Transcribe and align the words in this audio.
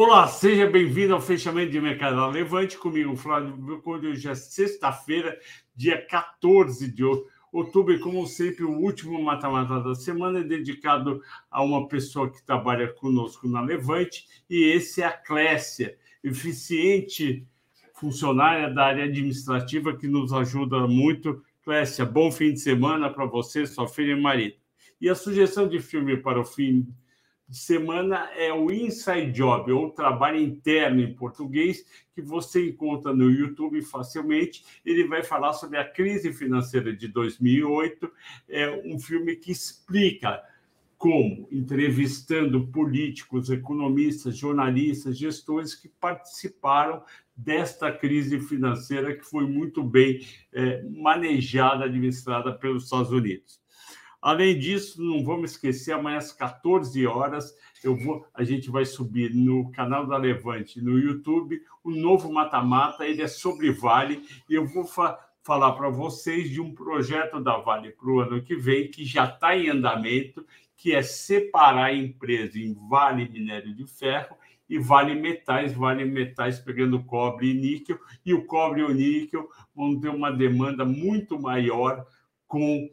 Olá, 0.00 0.28
seja 0.28 0.64
bem-vindo 0.64 1.12
ao 1.12 1.20
fechamento 1.20 1.72
de 1.72 1.80
mercado 1.80 2.24
Levante 2.30 2.78
comigo, 2.78 3.16
Flávio 3.16 3.82
Conde. 3.82 4.06
Hoje 4.06 4.28
é 4.28 4.34
sexta-feira, 4.36 5.36
dia 5.74 6.00
14 6.06 6.88
de 6.88 7.02
outubro, 7.52 7.92
e 7.92 7.98
como 7.98 8.24
sempre, 8.24 8.62
o 8.62 8.78
último 8.78 9.20
mata-mata 9.20 9.80
da 9.80 9.96
semana 9.96 10.38
é 10.38 10.44
dedicado 10.44 11.20
a 11.50 11.64
uma 11.64 11.88
pessoa 11.88 12.30
que 12.30 12.40
trabalha 12.46 12.86
conosco 12.92 13.48
na 13.48 13.60
Levante, 13.60 14.24
e 14.48 14.66
esse 14.66 15.02
é 15.02 15.06
a 15.06 15.10
Clécia, 15.10 15.98
eficiente 16.22 17.44
funcionária 17.92 18.72
da 18.72 18.84
área 18.84 19.02
administrativa 19.02 19.96
que 19.96 20.06
nos 20.06 20.32
ajuda 20.32 20.86
muito. 20.86 21.42
Clécia, 21.64 22.04
bom 22.06 22.30
fim 22.30 22.52
de 22.52 22.60
semana 22.60 23.10
para 23.10 23.26
você, 23.26 23.66
sua 23.66 23.88
filha 23.88 24.12
e 24.12 24.20
marido. 24.20 24.54
E 25.00 25.08
a 25.08 25.14
sugestão 25.16 25.66
de 25.66 25.80
filme 25.80 26.16
para 26.16 26.40
o 26.40 26.44
fim 26.44 26.86
semana 27.50 28.30
é 28.36 28.52
o 28.52 28.70
Inside 28.70 29.32
Job, 29.32 29.72
ou 29.72 29.90
trabalho 29.90 30.38
interno 30.38 31.00
em 31.00 31.14
português, 31.14 31.84
que 32.14 32.20
você 32.20 32.68
encontra 32.68 33.14
no 33.14 33.30
YouTube 33.30 33.80
facilmente. 33.82 34.64
Ele 34.84 35.06
vai 35.06 35.22
falar 35.22 35.52
sobre 35.52 35.78
a 35.78 35.88
crise 35.88 36.32
financeira 36.32 36.94
de 36.94 37.08
2008. 37.08 38.10
É 38.48 38.82
um 38.84 38.98
filme 38.98 39.36
que 39.36 39.50
explica 39.50 40.42
como, 40.98 41.48
entrevistando 41.52 42.66
políticos, 42.66 43.50
economistas, 43.50 44.36
jornalistas, 44.36 45.16
gestores 45.16 45.74
que 45.74 45.88
participaram 45.88 47.04
desta 47.36 47.92
crise 47.92 48.40
financeira 48.40 49.16
que 49.16 49.24
foi 49.24 49.46
muito 49.46 49.82
bem 49.84 50.26
é, 50.52 50.82
manejada, 50.82 51.84
administrada 51.84 52.52
pelos 52.52 52.84
Estados 52.84 53.12
Unidos. 53.12 53.60
Além 54.20 54.58
disso, 54.58 55.02
não 55.02 55.22
vamos 55.24 55.52
esquecer, 55.52 55.92
amanhã 55.92 56.18
às 56.18 56.32
14 56.32 57.06
horas, 57.06 57.54
eu 57.84 57.96
vou, 57.96 58.26
a 58.34 58.42
gente 58.42 58.68
vai 58.68 58.84
subir 58.84 59.32
no 59.32 59.70
canal 59.70 60.06
da 60.06 60.16
Levante, 60.16 60.80
no 60.80 60.98
YouTube, 60.98 61.60
o 61.84 61.90
novo 61.90 62.32
Mata-Mata, 62.32 63.06
ele 63.06 63.22
é 63.22 63.28
sobre 63.28 63.70
Vale, 63.70 64.22
e 64.48 64.54
eu 64.54 64.66
vou 64.66 64.84
fa 64.84 65.18
falar 65.40 65.72
para 65.72 65.88
vocês 65.88 66.50
de 66.50 66.60
um 66.60 66.74
projeto 66.74 67.40
da 67.40 67.56
Vale 67.56 67.92
para 67.92 68.10
o 68.10 68.20
ano 68.20 68.42
que 68.42 68.54
vem, 68.54 68.90
que 68.90 69.02
já 69.02 69.24
está 69.24 69.56
em 69.56 69.70
andamento, 69.70 70.44
que 70.76 70.94
é 70.94 71.00
separar 71.00 71.86
a 71.86 71.94
empresa 71.94 72.58
em 72.58 72.74
Vale 72.74 73.26
Minério 73.30 73.74
de 73.74 73.86
Ferro 73.86 74.36
e 74.68 74.78
Vale 74.78 75.14
Metais, 75.14 75.72
Vale 75.72 76.04
Metais 76.04 76.58
pegando 76.58 77.02
cobre 77.02 77.50
e 77.50 77.54
níquel, 77.54 77.98
e 78.26 78.34
o 78.34 78.44
cobre 78.44 78.82
e 78.82 78.84
o 78.84 78.92
níquel 78.92 79.48
vão 79.74 79.98
ter 79.98 80.10
uma 80.10 80.30
demanda 80.30 80.84
muito 80.84 81.40
maior 81.40 82.04
com 82.46 82.90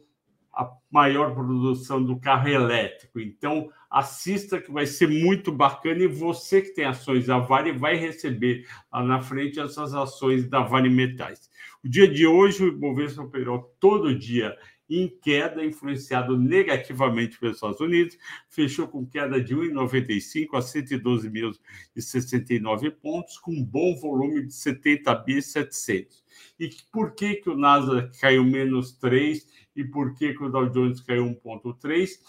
a 0.56 0.72
maior 0.90 1.34
produção 1.34 2.02
do 2.02 2.18
carro 2.18 2.48
elétrico. 2.48 3.20
Então, 3.20 3.68
assista 3.90 4.58
que 4.58 4.72
vai 4.72 4.86
ser 4.86 5.06
muito 5.06 5.52
bacana 5.52 6.02
e 6.02 6.06
você 6.06 6.62
que 6.62 6.74
tem 6.74 6.86
ações 6.86 7.26
da 7.26 7.38
Vale 7.38 7.72
vai 7.72 7.96
receber 7.96 8.66
lá 8.90 9.02
na 9.02 9.20
frente 9.20 9.60
essas 9.60 9.94
ações 9.94 10.48
da 10.48 10.60
Vale 10.60 10.88
Metais. 10.88 11.50
O 11.84 11.88
dia 11.88 12.08
de 12.08 12.26
hoje, 12.26 12.64
o 12.64 12.68
Ibovespa 12.68 13.22
operou 13.22 13.76
todo 13.78 14.18
dia 14.18 14.56
em 14.88 15.08
queda, 15.08 15.64
influenciado 15.64 16.38
negativamente 16.38 17.36
pelos 17.38 17.56
Estados 17.56 17.80
Unidos, 17.80 18.16
fechou 18.48 18.86
com 18.86 19.04
queda 19.06 19.40
de 19.40 19.52
1,95 19.54 20.54
a 20.54 20.60
112.069 20.60 22.92
pontos, 22.92 23.36
com 23.38 23.52
um 23.52 23.64
bom 23.64 23.96
volume 23.96 24.46
de 24.46 24.52
70.700. 24.52 26.22
E 26.58 26.70
por 26.92 27.14
que, 27.14 27.36
que 27.36 27.48
o 27.50 27.56
Nasdaq 27.56 28.18
caiu 28.18 28.42
menos 28.44 28.92
3 28.92 29.46
e 29.74 29.84
por 29.84 30.14
que, 30.14 30.34
que 30.34 30.44
o 30.44 30.48
Dow 30.48 30.70
Jones 30.70 31.00
caiu 31.00 31.24
1,3%? 31.44 32.20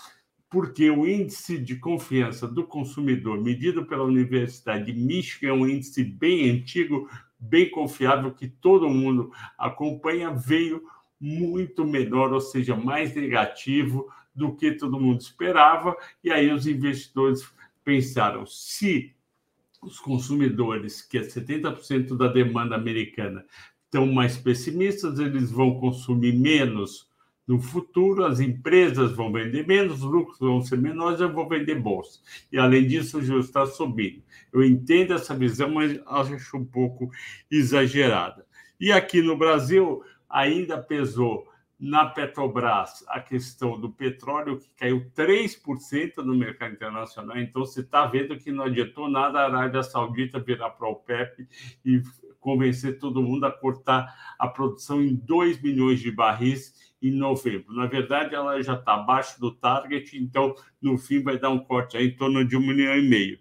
Porque 0.50 0.90
o 0.90 1.06
índice 1.06 1.58
de 1.58 1.76
confiança 1.76 2.48
do 2.48 2.66
consumidor, 2.66 3.44
medido 3.44 3.86
pela 3.86 4.06
Universidade 4.06 4.86
de 4.86 4.94
Michigan, 4.98 5.50
é 5.50 5.54
um 5.54 5.68
índice 5.68 6.06
bem 6.06 6.50
antigo, 6.50 7.10
bem 7.38 7.70
confiável, 7.70 8.34
que 8.34 8.48
todo 8.48 8.90
mundo 8.90 9.30
acompanha, 9.58 10.32
veio 10.32 10.82
muito 11.20 11.86
menor, 11.86 12.32
ou 12.34 12.42
seja, 12.42 12.76
mais 12.76 13.16
negativo 13.16 14.08
do 14.34 14.56
que 14.56 14.72
todo 14.74 15.00
mundo 15.00 15.22
esperava. 15.22 15.96
E 16.24 16.32
aí 16.32 16.52
os 16.52 16.68
investidores 16.68 17.48
pensaram: 17.84 18.46
se 18.46 19.14
os 19.82 20.00
consumidores, 20.00 21.02
que 21.02 21.18
é 21.18 21.22
70% 21.22 22.16
da 22.16 22.28
demanda 22.28 22.76
americana, 22.76 23.46
estão 23.86 24.06
mais 24.06 24.38
pessimistas, 24.38 25.20
eles 25.20 25.52
vão 25.52 25.80
consumir 25.80 26.34
menos 26.34 27.08
no 27.48 27.62
futuro, 27.62 28.26
as 28.26 28.42
empresas 28.42 29.14
vão 29.14 29.32
vender 29.32 29.66
menos, 29.66 30.04
os 30.04 30.12
lucros 30.12 30.38
vão 30.38 30.62
ser 30.62 30.78
menores, 30.78 31.22
eu 31.22 31.32
vou 31.32 31.48
vender 31.48 31.76
bolsa. 31.76 32.20
E, 32.52 32.58
além 32.58 32.86
disso, 32.86 33.20
o 33.20 33.22
juros 33.22 33.46
está 33.46 33.66
subindo. 33.66 34.22
Eu 34.52 34.66
entendo 34.66 35.14
essa 35.14 35.34
visão, 35.34 35.72
mas 35.72 35.98
acho 36.06 36.58
um 36.58 36.66
pouco 36.66 37.10
exagerada. 37.50 38.46
E 38.78 38.92
aqui 38.92 39.22
no 39.22 39.38
Brasil, 39.38 40.04
ainda 40.30 40.78
pesou 40.78 41.48
na 41.80 42.06
Petrobras 42.06 43.06
a 43.08 43.20
questão 43.20 43.80
do 43.80 43.92
petróleo, 43.92 44.58
que 44.58 44.70
caiu 44.76 45.12
3% 45.16 46.18
no 46.18 46.36
mercado 46.36 46.74
internacional. 46.74 47.38
Então, 47.38 47.64
você 47.64 47.82
está 47.82 48.06
vendo 48.06 48.38
que 48.38 48.52
não 48.52 48.64
adiantou 48.64 49.10
nada 49.10 49.40
a 49.40 49.46
Arábia 49.46 49.84
Saudita 49.84 50.40
virar 50.40 50.72
para 50.72 50.88
o 50.88 50.92
OPEP 50.92 51.48
e 51.86 52.02
convencer 52.40 52.98
todo 52.98 53.22
mundo 53.22 53.46
a 53.46 53.52
cortar 53.52 54.36
a 54.40 54.48
produção 54.48 55.02
em 55.02 55.16
2 55.16 55.62
milhões 55.62 56.00
de 56.00 56.12
barris 56.12 56.96
em 57.02 57.12
novembro. 57.12 57.74
Na 57.74 57.86
verdade, 57.86 58.34
ela 58.34 58.62
já 58.62 58.74
está 58.74 58.96
abaixo 58.96 59.40
do 59.40 59.52
target, 59.52 60.18
então 60.18 60.56
no 60.82 60.98
fim 60.98 61.22
vai 61.22 61.38
dar 61.38 61.50
um 61.50 61.60
corte 61.60 61.96
aí 61.96 62.08
em 62.08 62.16
torno 62.16 62.44
de 62.44 62.58
um 62.58 62.62
milhão 62.62 62.98
e 62.98 63.08
meio. 63.08 63.40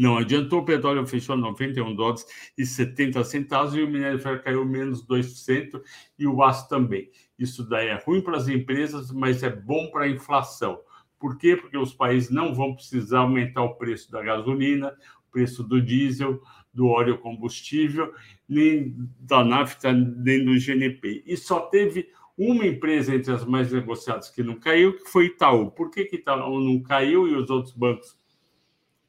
Não 0.00 0.16
adiantou, 0.16 0.60
o 0.60 0.64
petróleo 0.64 1.06
fechou 1.06 1.36
91 1.36 1.94
dólares 1.94 2.24
e 2.56 2.64
70 2.64 3.22
centavos 3.22 3.74
e 3.74 3.82
o 3.82 3.86
minério 3.86 4.16
de 4.16 4.22
ferro 4.22 4.42
caiu 4.42 4.64
menos 4.64 5.06
2% 5.06 5.78
e 6.18 6.26
o 6.26 6.42
aço 6.42 6.70
também. 6.70 7.10
Isso 7.38 7.68
daí 7.68 7.88
é 7.88 8.02
ruim 8.02 8.22
para 8.22 8.38
as 8.38 8.48
empresas, 8.48 9.12
mas 9.12 9.42
é 9.42 9.50
bom 9.50 9.90
para 9.90 10.06
a 10.06 10.08
inflação. 10.08 10.80
Por 11.18 11.36
quê? 11.36 11.54
Porque 11.54 11.76
os 11.76 11.92
países 11.92 12.30
não 12.30 12.54
vão 12.54 12.74
precisar 12.74 13.18
aumentar 13.18 13.62
o 13.62 13.74
preço 13.74 14.10
da 14.10 14.22
gasolina, 14.22 14.88
o 15.28 15.30
preço 15.30 15.62
do 15.62 15.82
diesel, 15.82 16.40
do 16.72 16.86
óleo 16.86 17.18
combustível, 17.18 18.10
nem 18.48 18.96
da 19.18 19.44
nafta, 19.44 19.92
nem 19.92 20.42
do 20.42 20.58
GNP. 20.58 21.24
E 21.26 21.36
só 21.36 21.60
teve 21.60 22.08
uma 22.38 22.66
empresa 22.66 23.14
entre 23.14 23.34
as 23.34 23.44
mais 23.44 23.70
negociadas 23.70 24.30
que 24.30 24.42
não 24.42 24.58
caiu, 24.58 24.96
que 24.96 25.10
foi 25.10 25.26
Itaú. 25.26 25.70
Por 25.70 25.90
que, 25.90 26.06
que 26.06 26.16
Itaú 26.16 26.58
não 26.58 26.82
caiu 26.82 27.28
e 27.28 27.34
os 27.34 27.50
outros 27.50 27.74
bancos 27.74 28.18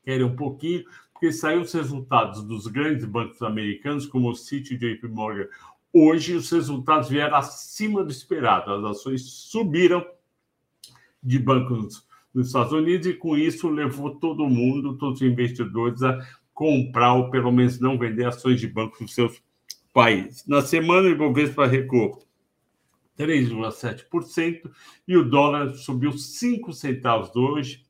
querem 0.03 0.25
um 0.25 0.35
pouquinho? 0.35 0.83
Porque 1.11 1.31
saíram 1.31 1.61
os 1.61 1.73
resultados 1.73 2.43
dos 2.43 2.67
grandes 2.67 3.05
bancos 3.05 3.41
americanos, 3.41 4.05
como 4.05 4.29
o 4.29 4.35
Citi 4.35 4.73
e 4.73 4.77
JP 4.77 5.07
Morgan. 5.07 5.47
Hoje, 5.93 6.33
os 6.33 6.49
resultados 6.49 7.09
vieram 7.09 7.35
acima 7.35 8.03
do 8.03 8.11
esperado. 8.11 8.71
As 8.71 8.97
ações 8.97 9.23
subiram 9.23 10.05
de 11.21 11.37
bancos 11.37 12.07
nos 12.33 12.47
Estados 12.47 12.71
Unidos 12.71 13.07
e, 13.07 13.13
com 13.13 13.37
isso, 13.37 13.69
levou 13.69 14.15
todo 14.15 14.49
mundo, 14.49 14.97
todos 14.97 15.21
os 15.21 15.27
investidores, 15.27 16.01
a 16.01 16.17
comprar 16.53 17.13
ou, 17.13 17.29
pelo 17.29 17.51
menos, 17.51 17.79
não 17.79 17.97
vender 17.97 18.25
ações 18.25 18.59
de 18.59 18.67
bancos 18.67 19.01
nos 19.01 19.13
seus 19.13 19.41
países. 19.93 20.45
Na 20.47 20.61
semana, 20.61 21.07
o 21.07 21.11
Ibovespa 21.11 21.67
recuou 21.67 22.23
3,7%, 23.17 24.71
e 25.07 25.17
o 25.17 25.29
dólar 25.29 25.75
subiu 25.75 26.13
5 26.13 26.73
centavos 26.73 27.35
hoje, 27.35 27.85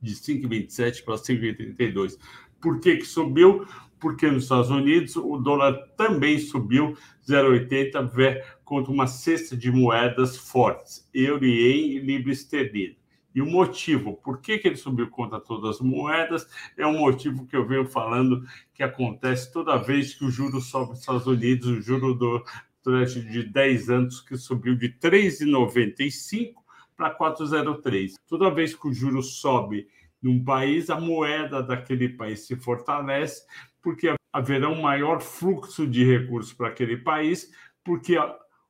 de 0.00 0.14
5,27 0.14 1.04
para 1.04 1.14
5,32. 1.14 2.18
Por 2.60 2.80
que, 2.80 2.96
que 2.96 3.04
subiu? 3.04 3.66
Porque 4.00 4.30
nos 4.30 4.44
Estados 4.44 4.70
Unidos 4.70 5.16
o 5.16 5.36
dólar 5.38 5.74
também 5.96 6.38
subiu 6.38 6.96
0,80 7.26 8.42
contra 8.64 8.92
uma 8.92 9.06
cesta 9.06 9.56
de 9.56 9.70
moedas 9.70 10.36
fortes, 10.36 11.08
euro, 11.12 11.44
e 11.44 11.98
libra 11.98 12.32
esterlina. 12.32 12.96
E 13.34 13.42
o 13.42 13.46
motivo, 13.46 14.14
por 14.14 14.40
que, 14.40 14.58
que 14.58 14.66
ele 14.66 14.76
subiu 14.76 15.08
contra 15.08 15.38
todas 15.38 15.76
as 15.76 15.80
moedas, 15.80 16.48
é 16.76 16.86
um 16.86 16.98
motivo 16.98 17.46
que 17.46 17.54
eu 17.54 17.66
venho 17.66 17.86
falando 17.86 18.44
que 18.74 18.82
acontece 18.82 19.52
toda 19.52 19.76
vez 19.76 20.14
que 20.14 20.24
o 20.24 20.30
juro 20.30 20.60
sobe 20.60 20.90
nos 20.90 21.00
Estados 21.00 21.26
Unidos, 21.26 21.68
o 21.68 21.80
juro 21.80 22.14
do, 22.14 22.42
durante 22.82 23.20
de 23.20 23.44
10 23.44 23.90
anos 23.90 24.20
que 24.20 24.36
subiu 24.36 24.74
de 24.74 24.88
3,95 24.88 26.54
para 26.98 27.16
4,03. 27.16 28.14
Toda 28.26 28.50
vez 28.50 28.74
que 28.74 28.88
o 28.88 28.92
juro 28.92 29.22
sobe 29.22 29.86
num 30.20 30.44
país, 30.44 30.90
a 30.90 30.98
moeda 30.98 31.62
daquele 31.62 32.08
país 32.08 32.44
se 32.44 32.56
fortalece, 32.56 33.46
porque 33.80 34.12
haverá 34.32 34.68
um 34.68 34.82
maior 34.82 35.22
fluxo 35.22 35.86
de 35.86 36.04
recursos 36.04 36.52
para 36.52 36.68
aquele 36.68 36.96
país, 36.96 37.50
porque 37.84 38.18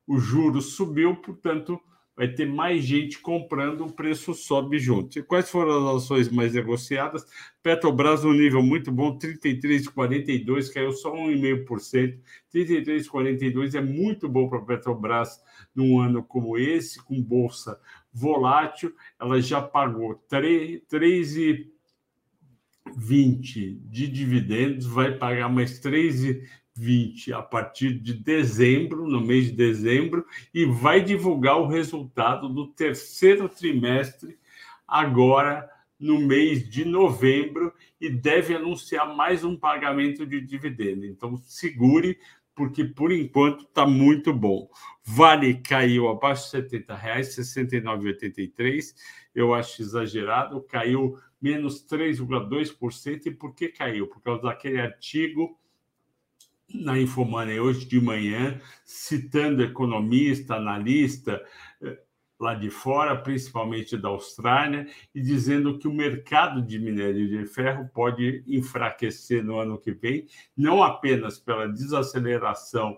o 0.07 0.19
juro 0.19 0.61
subiu, 0.61 1.15
portanto, 1.15 1.81
vai 2.15 2.27
ter 2.27 2.45
mais 2.45 2.83
gente 2.83 3.17
comprando, 3.19 3.85
o 3.85 3.93
preço 3.93 4.33
sobe 4.33 4.77
junto. 4.77 5.17
E 5.17 5.23
quais 5.23 5.49
foram 5.49 5.87
as 5.87 6.03
ações 6.03 6.29
mais 6.29 6.53
negociadas? 6.53 7.25
Petrobras, 7.63 8.25
um 8.25 8.33
nível 8.33 8.61
muito 8.61 8.91
bom, 8.91 9.17
33,42, 9.17 10.71
caiu 10.71 10.91
só 10.91 11.13
1,5%. 11.15 12.19
33,42 12.53 13.73
é 13.73 13.81
muito 13.81 14.27
bom 14.27 14.49
para 14.49 14.59
a 14.59 14.65
Petrobras 14.65 15.41
num 15.73 15.99
ano 16.01 16.21
como 16.21 16.57
esse, 16.57 17.01
com 17.01 17.21
bolsa 17.21 17.79
volátil. 18.11 18.93
Ela 19.19 19.41
já 19.41 19.61
pagou 19.61 20.15
3, 20.27 20.81
3 20.87 21.69
20 22.95 23.75
de 23.85 24.07
dividendos, 24.07 24.85
vai 24.85 25.11
pagar 25.15 25.49
mais 25.49 25.79
3,20 25.79 27.33
a 27.33 27.41
partir 27.41 27.93
de 27.99 28.13
dezembro, 28.13 29.07
no 29.07 29.21
mês 29.21 29.45
de 29.45 29.51
dezembro, 29.51 30.25
e 30.53 30.65
vai 30.65 31.03
divulgar 31.03 31.57
o 31.57 31.67
resultado 31.67 32.49
do 32.49 32.67
terceiro 32.67 33.47
trimestre 33.47 34.37
agora 34.87 35.69
no 35.99 36.19
mês 36.19 36.67
de 36.67 36.85
novembro 36.85 37.73
e 37.99 38.09
deve 38.09 38.55
anunciar 38.55 39.13
mais 39.13 39.43
um 39.43 39.57
pagamento 39.57 40.25
de 40.25 40.39
dividendo. 40.39 41.05
Então, 41.05 41.37
segure, 41.43 42.17
porque 42.59 42.83
por 42.83 43.09
enquanto 43.13 43.63
está 43.63 43.87
muito 43.87 44.33
bom. 44.33 44.69
Vale 45.01 45.61
caiu 45.61 46.09
abaixo 46.09 46.43
de 46.43 46.69
70 46.69 46.93
reais, 46.93 47.33
69,83. 47.33 48.93
Eu 49.33 49.53
acho 49.53 49.81
exagerado, 49.81 50.61
caiu 50.63 51.17
menos 51.41 51.87
3,2%. 51.87 53.27
E 53.27 53.31
por 53.31 53.55
que 53.55 53.69
caiu? 53.69 54.07
Por 54.07 54.21
causa 54.21 54.43
daquele 54.43 54.81
artigo 54.81 55.57
na 56.67 56.99
Infomoney 56.99 57.61
hoje 57.61 57.85
de 57.85 58.01
manhã, 58.01 58.59
citando 58.83 59.63
economista, 59.63 60.55
analista, 60.55 61.41
eh, 61.81 61.97
lá 62.39 62.55
de 62.55 62.69
fora, 62.69 63.17
principalmente 63.17 63.97
da 63.97 64.09
Austrália, 64.09 64.87
e 65.13 65.21
dizendo 65.21 65.77
que 65.77 65.87
o 65.87 65.93
mercado 65.93 66.61
de 66.61 66.79
minério 66.79 67.27
de 67.27 67.45
ferro 67.45 67.89
pode 67.93 68.43
enfraquecer 68.47 69.43
no 69.43 69.59
ano 69.59 69.77
que 69.77 69.91
vem, 69.91 70.25
não 70.55 70.81
apenas 70.81 71.37
pela 71.37 71.67
desaceleração 71.67 72.97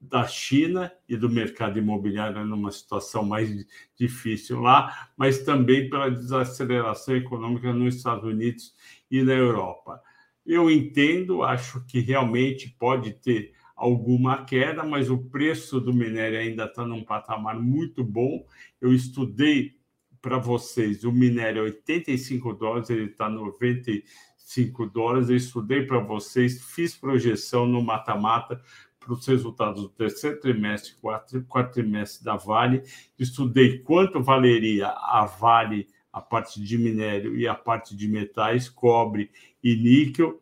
da 0.00 0.26
China 0.26 0.90
e 1.06 1.16
do 1.16 1.28
mercado 1.28 1.78
imobiliário 1.78 2.44
numa 2.44 2.72
situação 2.72 3.22
mais 3.22 3.66
difícil 3.94 4.60
lá, 4.60 5.10
mas 5.16 5.42
também 5.44 5.90
pela 5.90 6.10
desaceleração 6.10 7.14
econômica 7.14 7.72
nos 7.72 7.96
Estados 7.96 8.24
Unidos 8.24 8.74
e 9.10 9.22
na 9.22 9.34
Europa. 9.34 10.02
Eu 10.44 10.70
entendo, 10.70 11.42
acho 11.42 11.84
que 11.84 12.00
realmente 12.00 12.74
pode 12.78 13.12
ter 13.12 13.52
alguma 13.80 14.44
queda, 14.44 14.84
mas 14.84 15.08
o 15.08 15.16
preço 15.16 15.80
do 15.80 15.90
minério 15.90 16.38
ainda 16.38 16.66
está 16.66 16.84
num 16.84 17.02
patamar 17.02 17.58
muito 17.58 18.04
bom. 18.04 18.44
Eu 18.78 18.92
estudei 18.92 19.74
para 20.20 20.36
vocês 20.36 21.02
o 21.02 21.10
minério 21.10 21.62
85 21.62 22.52
dólares, 22.52 22.90
ele 22.90 23.04
está 23.04 23.30
95 23.30 24.86
dólares. 24.86 25.30
Eu 25.30 25.36
estudei 25.36 25.86
para 25.86 25.98
vocês, 25.98 26.62
fiz 26.62 26.94
projeção 26.94 27.66
no 27.66 27.82
mata-mata 27.82 28.60
para 28.98 29.14
os 29.14 29.26
resultados 29.26 29.80
do 29.80 29.88
terceiro 29.88 30.38
trimestre, 30.38 30.92
quarto 31.00 31.72
trimestre 31.72 32.22
da 32.22 32.36
Vale. 32.36 32.82
Estudei 33.18 33.78
quanto 33.78 34.22
valeria 34.22 34.88
a 34.88 35.24
Vale, 35.24 35.88
a 36.12 36.20
parte 36.20 36.62
de 36.62 36.76
minério 36.76 37.34
e 37.34 37.48
a 37.48 37.54
parte 37.54 37.96
de 37.96 38.06
metais, 38.08 38.68
cobre 38.68 39.30
e 39.64 39.74
níquel 39.74 40.38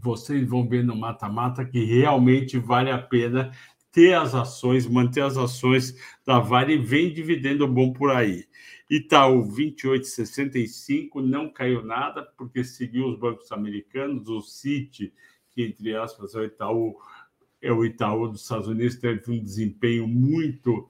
vocês 0.00 0.48
vão 0.48 0.68
ver 0.68 0.84
no 0.84 0.96
mata-mata 0.96 1.64
que 1.64 1.84
realmente 1.84 2.58
vale 2.58 2.90
a 2.90 2.98
pena 2.98 3.52
ter 3.90 4.14
as 4.14 4.34
ações, 4.34 4.86
manter 4.86 5.22
as 5.22 5.36
ações 5.36 5.96
da 6.24 6.38
Vale 6.38 6.74
e 6.74 6.78
vem 6.78 7.12
dividendo 7.12 7.66
bom 7.66 7.92
por 7.92 8.10
aí. 8.10 8.44
Itaú 8.90 9.44
28,65 9.44 11.16
não 11.16 11.52
caiu 11.52 11.84
nada 11.84 12.22
porque 12.36 12.64
seguiu 12.64 13.08
os 13.08 13.18
bancos 13.18 13.50
americanos, 13.52 14.28
o 14.28 14.40
Citi, 14.40 15.12
que 15.50 15.62
entre 15.62 15.96
aspas 15.96 16.34
é 16.34 16.38
o 16.38 16.44
Itaú, 16.44 16.96
é 17.60 17.72
o 17.72 17.84
Itaú 17.84 18.28
dos 18.28 18.42
Estados 18.42 18.68
Unidos, 18.68 18.96
teve 18.96 19.30
um 19.30 19.42
desempenho 19.42 20.06
muito 20.06 20.88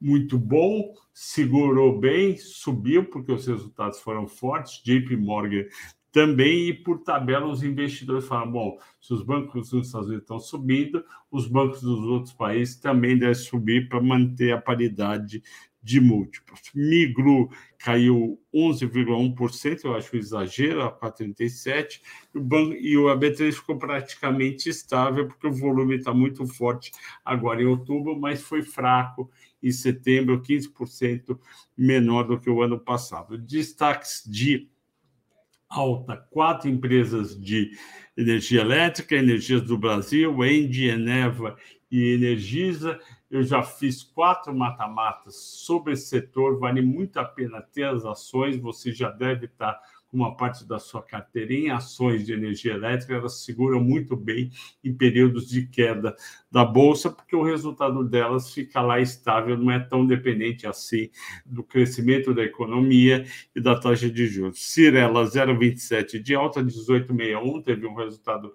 muito 0.00 0.38
bom, 0.38 0.94
segurou 1.12 1.98
bem, 1.98 2.34
subiu 2.38 3.04
porque 3.04 3.30
os 3.30 3.46
resultados 3.46 4.00
foram 4.00 4.26
fortes. 4.26 4.82
JP 4.82 5.14
Morgan 5.16 5.66
também, 6.12 6.68
e 6.68 6.74
por 6.74 6.98
tabela, 6.98 7.46
os 7.46 7.62
investidores 7.62 8.26
falam: 8.26 8.50
bom, 8.50 8.78
se 9.00 9.12
os 9.12 9.22
bancos 9.22 9.70
dos 9.70 9.86
Estados 9.86 10.08
Unidos 10.08 10.24
estão 10.24 10.40
subindo, 10.40 11.04
os 11.30 11.46
bancos 11.46 11.82
dos 11.82 12.00
outros 12.00 12.32
países 12.32 12.76
também 12.76 13.16
devem 13.16 13.34
subir 13.34 13.88
para 13.88 14.00
manter 14.00 14.52
a 14.52 14.60
paridade 14.60 15.42
de 15.82 16.00
múltiplos. 16.00 16.60
Migro 16.74 17.48
caiu 17.78 18.38
11,1%, 18.54 19.84
eu 19.84 19.94
acho 19.94 20.16
exagero, 20.16 20.82
a 20.82 20.92
4,37%, 20.92 22.00
e 22.34 22.38
o, 22.38 22.42
banco, 22.42 22.72
e 22.74 22.98
o 22.98 23.04
AB3 23.04 23.52
ficou 23.52 23.78
praticamente 23.78 24.68
estável, 24.68 25.26
porque 25.26 25.46
o 25.46 25.52
volume 25.52 25.96
está 25.96 26.12
muito 26.12 26.46
forte 26.46 26.92
agora 27.24 27.62
em 27.62 27.66
outubro, 27.66 28.18
mas 28.18 28.42
foi 28.42 28.62
fraco 28.62 29.30
em 29.62 29.70
setembro, 29.70 30.42
15% 30.42 31.38
menor 31.76 32.24
do 32.24 32.38
que 32.38 32.50
o 32.50 32.62
ano 32.62 32.78
passado. 32.78 33.38
Destaques 33.38 34.22
de 34.26 34.68
alta. 35.70 36.16
Quatro 36.30 36.68
empresas 36.68 37.40
de 37.40 37.70
energia 38.16 38.60
elétrica, 38.60 39.14
Energias 39.14 39.62
do 39.62 39.78
Brasil, 39.78 40.44
Engie, 40.44 40.88
Eneva 40.88 41.56
e 41.90 42.12
Energisa. 42.14 42.98
Eu 43.30 43.44
já 43.44 43.62
fiz 43.62 44.02
quatro 44.02 44.52
mata-matas 44.52 45.36
sobre 45.36 45.92
esse 45.92 46.08
setor, 46.08 46.58
vale 46.58 46.82
muito 46.82 47.18
a 47.18 47.24
pena 47.24 47.62
ter 47.62 47.84
as 47.84 48.04
ações, 48.04 48.56
você 48.56 48.92
já 48.92 49.08
deve 49.08 49.46
estar 49.46 49.80
uma 50.12 50.36
parte 50.36 50.66
da 50.66 50.80
sua 50.80 51.00
carteira 51.00 51.52
em 51.52 51.70
ações 51.70 52.26
de 52.26 52.32
energia 52.32 52.74
elétrica, 52.74 53.14
elas 53.14 53.44
seguram 53.44 53.80
muito 53.80 54.16
bem 54.16 54.50
em 54.82 54.92
períodos 54.92 55.48
de 55.48 55.66
queda 55.66 56.16
da 56.50 56.64
bolsa, 56.64 57.10
porque 57.10 57.36
o 57.36 57.42
resultado 57.42 58.02
delas 58.02 58.52
fica 58.52 58.80
lá 58.80 59.00
estável, 59.00 59.56
não 59.56 59.70
é 59.70 59.78
tão 59.78 60.04
dependente 60.04 60.66
assim 60.66 61.08
do 61.46 61.62
crescimento 61.62 62.34
da 62.34 62.42
economia 62.42 63.24
e 63.54 63.60
da 63.60 63.78
taxa 63.78 64.10
de 64.10 64.26
juros. 64.26 64.72
Cirela 64.72 65.24
0,27 65.24 66.20
de 66.20 66.34
alta, 66.34 66.62
18,61, 66.62 67.62
teve 67.62 67.86
um 67.86 67.94
resultado 67.94 68.52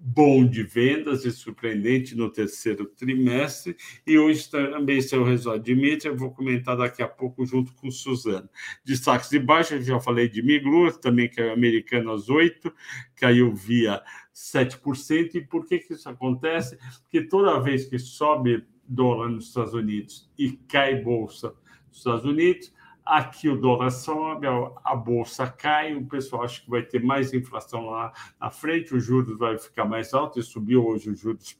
bom 0.00 0.46
de 0.46 0.62
vendas 0.62 1.24
e 1.24 1.30
surpreendente 1.30 2.16
no 2.16 2.30
terceiro 2.30 2.86
trimestre. 2.86 3.76
E 4.06 4.18
hoje 4.18 4.48
também 4.50 5.00
seu 5.00 5.24
resultado 5.24 5.62
de 5.62 5.74
mídia, 5.74 6.08
eu 6.08 6.16
vou 6.16 6.30
comentar 6.30 6.76
daqui 6.76 7.02
a 7.02 7.08
pouco 7.08 7.44
junto 7.44 7.74
com 7.74 7.90
Suzana. 7.90 8.48
Destaques 8.84 9.28
de 9.28 9.38
baixa, 9.38 9.80
já 9.80 10.00
falei 10.00 10.28
de 10.28 10.42
Miglu, 10.42 10.92
também 10.98 11.28
caiu 11.28 11.52
Americanas 11.52 12.28
8, 12.28 12.72
caiu 13.16 13.54
via 13.54 14.02
7%. 14.34 15.34
E 15.36 15.40
por 15.40 15.66
que, 15.66 15.78
que 15.78 15.94
isso 15.94 16.08
acontece? 16.08 16.78
Porque 17.02 17.22
toda 17.22 17.60
vez 17.60 17.86
que 17.86 17.98
sobe 17.98 18.66
dólar 18.86 19.28
nos 19.30 19.48
Estados 19.48 19.74
Unidos 19.74 20.30
e 20.36 20.52
cai 20.52 20.96
bolsa 20.96 21.54
nos 21.88 21.98
Estados 21.98 22.24
Unidos, 22.24 22.72
Aqui 23.04 23.50
o 23.50 23.60
dólar 23.60 23.90
sobe, 23.90 24.46
a 24.82 24.96
bolsa 24.96 25.46
cai, 25.46 25.94
o 25.94 26.06
pessoal 26.06 26.44
acha 26.44 26.62
que 26.62 26.70
vai 26.70 26.82
ter 26.82 27.02
mais 27.02 27.34
inflação 27.34 27.84
lá 27.90 28.10
na 28.40 28.50
frente, 28.50 28.94
os 28.94 29.04
juros 29.04 29.38
vai 29.38 29.58
ficar 29.58 29.84
mais 29.84 30.14
alto, 30.14 30.40
e 30.40 30.42
subiu 30.42 30.86
hoje 30.86 31.10
os 31.10 31.20
juros 31.20 31.54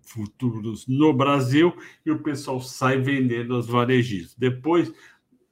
futuros 0.00 0.86
no 0.88 1.12
Brasil, 1.12 1.76
e 2.06 2.10
o 2.10 2.22
pessoal 2.22 2.58
sai 2.58 2.96
vendendo 2.98 3.54
as 3.54 3.66
varejistas. 3.66 4.34
Depois 4.34 4.90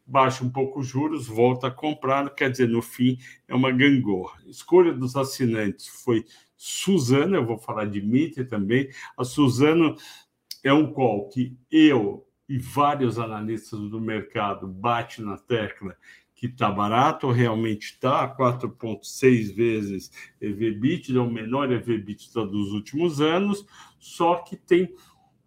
baixa 0.08 0.42
um 0.42 0.50
pouco 0.50 0.80
os 0.80 0.86
juros, 0.86 1.26
volta 1.26 1.66
a 1.66 1.70
comprar, 1.70 2.34
quer 2.34 2.50
dizer, 2.50 2.68
no 2.68 2.80
fim 2.80 3.18
é 3.46 3.54
uma 3.54 3.70
gangorra. 3.70 4.40
Escolha 4.46 4.92
dos 4.92 5.14
assinantes 5.14 5.86
foi 5.86 6.24
Suzana, 6.56 7.36
eu 7.36 7.46
vou 7.46 7.58
falar 7.58 7.84
de 7.84 8.00
Mitre 8.00 8.44
também. 8.44 8.88
A 9.16 9.22
Suzana 9.22 9.94
é 10.64 10.72
um 10.72 10.92
call 10.92 11.28
que 11.28 11.56
eu 11.70 12.26
e 12.48 12.58
vários 12.58 13.18
analistas 13.18 13.78
do 13.78 14.00
mercado 14.00 14.66
batem 14.66 15.24
na 15.24 15.36
tecla 15.36 15.94
que 16.34 16.46
está 16.46 16.70
barato, 16.70 17.30
realmente 17.30 17.86
está, 17.86 18.26
4,6 18.28 19.54
vezes 19.54 20.12
EV/EBITDA, 20.40 21.18
é 21.18 21.20
o 21.20 21.30
menor 21.30 21.70
EV/EBITDA 21.70 22.46
dos 22.46 22.72
últimos 22.72 23.20
anos, 23.20 23.66
só 23.98 24.36
que 24.36 24.56
tem 24.56 24.94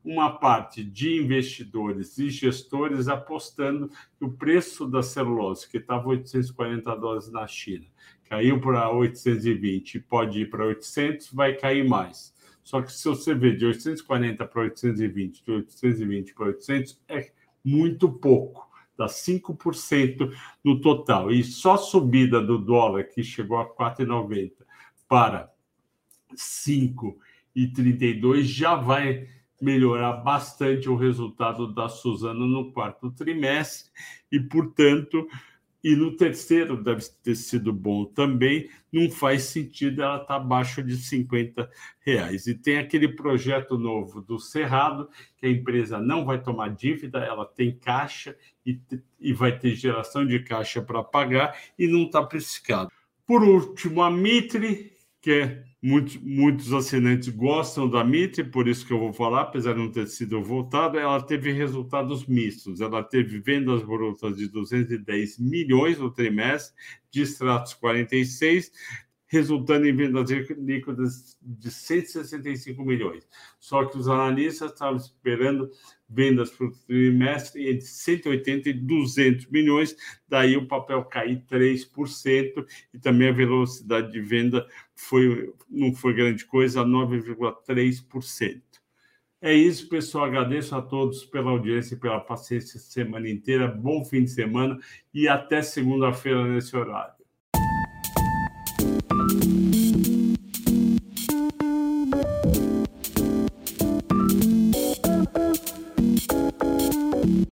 uma 0.03 0.37
parte 0.37 0.83
de 0.83 1.21
investidores 1.21 2.17
e 2.17 2.29
gestores 2.29 3.07
apostando 3.07 3.89
que 4.17 4.25
o 4.25 4.31
preço 4.31 4.85
da 4.87 5.03
celulose, 5.03 5.69
que 5.69 5.77
estava 5.77 6.09
840 6.09 6.95
dólares 6.95 7.31
na 7.31 7.47
China, 7.47 7.85
caiu 8.25 8.59
para 8.59 8.89
820 8.89 9.99
pode 9.99 10.41
ir 10.41 10.49
para 10.49 10.65
800, 10.65 11.31
vai 11.33 11.53
cair 11.53 11.87
mais. 11.87 12.33
Só 12.63 12.81
que 12.81 12.91
se 12.91 13.07
você 13.07 13.35
vê 13.35 13.51
de 13.51 13.63
840 13.65 14.45
para 14.45 14.61
820, 14.61 15.43
de 15.43 15.51
820 15.51 16.33
para 16.33 16.47
800, 16.47 16.99
é 17.09 17.31
muito 17.63 18.09
pouco, 18.09 18.67
dá 18.97 19.05
5% 19.07 20.33
no 20.63 20.79
total. 20.79 21.29
E 21.31 21.43
só 21.43 21.73
a 21.73 21.77
subida 21.77 22.41
do 22.41 22.57
dólar, 22.57 23.03
que 23.03 23.21
chegou 23.23 23.57
a 23.57 23.69
4,90 23.69 24.53
para 25.07 25.51
5,32, 26.33 28.43
já 28.43 28.75
vai 28.75 29.27
melhorar 29.61 30.13
bastante 30.13 30.89
o 30.89 30.95
resultado 30.95 31.71
da 31.73 31.87
Suzano 31.87 32.47
no 32.47 32.71
quarto 32.71 33.11
trimestre 33.11 33.91
e, 34.31 34.39
portanto, 34.39 35.27
e 35.83 35.95
no 35.95 36.15
terceiro 36.15 36.81
deve 36.81 37.03
ter 37.23 37.35
sido 37.35 37.73
bom 37.73 38.05
também, 38.05 38.69
não 38.91 39.09
faz 39.09 39.43
sentido 39.43 40.03
ela 40.03 40.15
estar 40.15 40.27
tá 40.27 40.35
abaixo 40.35 40.83
de 40.83 40.95
50 40.95 41.69
reais. 42.01 42.45
E 42.45 42.53
tem 42.53 42.77
aquele 42.77 43.07
projeto 43.07 43.77
novo 43.77 44.21
do 44.21 44.39
Cerrado, 44.39 45.09
que 45.37 45.45
a 45.45 45.49
empresa 45.49 45.99
não 45.99 46.23
vai 46.23 46.41
tomar 46.41 46.69
dívida, 46.69 47.19
ela 47.19 47.45
tem 47.45 47.75
caixa 47.75 48.35
e, 48.65 48.79
e 49.19 49.33
vai 49.33 49.57
ter 49.57 49.75
geração 49.75 50.25
de 50.25 50.39
caixa 50.43 50.81
para 50.81 51.03
pagar 51.03 51.57
e 51.77 51.87
não 51.87 52.03
está 52.03 52.21
precificado. 52.21 52.91
Por 53.25 53.43
último, 53.43 54.03
a 54.03 54.11
Mitre, 54.11 54.91
que 55.19 55.31
é 55.31 55.70
Muitos, 55.83 56.17
muitos 56.17 56.71
assinantes 56.73 57.29
gostam 57.29 57.89
da 57.89 58.03
Mitre, 58.03 58.43
por 58.43 58.67
isso 58.67 58.85
que 58.85 58.93
eu 58.93 58.99
vou 58.99 59.11
falar, 59.11 59.41
apesar 59.41 59.73
de 59.73 59.79
não 59.79 59.91
ter 59.91 60.05
sido 60.07 60.43
votado, 60.43 60.99
ela 60.99 61.19
teve 61.19 61.51
resultados 61.51 62.27
mistos. 62.27 62.81
Ela 62.81 63.03
teve 63.03 63.39
vendas 63.39 63.81
brutas 63.81 64.37
de 64.37 64.47
210 64.47 65.39
milhões 65.39 65.97
no 65.97 66.11
trimestre, 66.11 66.75
de 67.09 67.23
extratos 67.23 67.73
46, 67.73 68.71
resultando 69.31 69.87
em 69.87 69.95
vendas 69.95 70.29
líquidas 70.29 71.37
de 71.41 71.71
165 71.71 72.83
milhões. 72.83 73.25
Só 73.57 73.85
que 73.85 73.97
os 73.97 74.09
analistas 74.09 74.73
estavam 74.73 74.97
esperando 74.97 75.71
vendas 76.07 76.49
para 76.49 76.67
o 76.67 76.71
trimestre 76.85 77.69
entre 77.69 77.85
180 77.85 78.69
e 78.69 78.73
200 78.73 79.45
milhões, 79.47 79.95
daí 80.27 80.57
o 80.57 80.67
papel 80.67 81.05
cair 81.05 81.45
3%, 81.49 82.65
e 82.93 82.99
também 82.99 83.29
a 83.29 83.31
velocidade 83.31 84.11
de 84.11 84.19
venda 84.19 84.67
foi, 84.93 85.53
não 85.69 85.95
foi 85.95 86.13
grande 86.13 86.43
coisa, 86.45 86.83
9,3%. 86.83 88.61
É 89.41 89.53
isso, 89.53 89.87
pessoal. 89.87 90.25
Agradeço 90.25 90.75
a 90.75 90.81
todos 90.81 91.23
pela 91.23 91.51
audiência 91.51 91.95
e 91.95 91.97
pela 91.97 92.19
paciência 92.19 92.79
semana 92.79 93.29
inteira. 93.29 93.67
Bom 93.67 94.03
fim 94.03 94.25
de 94.25 94.29
semana 94.29 94.77
e 95.13 95.27
até 95.27 95.61
segunda-feira 95.63 96.45
nesse 96.45 96.75
horário. 96.75 97.20
Bye. 99.11 99.80